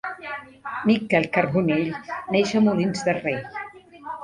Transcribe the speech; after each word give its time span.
Miquel 0.91 1.27
Carbonell 1.35 1.93
neix 2.37 2.57
a 2.61 2.65
Molins 2.71 3.07
de 3.11 3.17
Rei. 3.21 3.39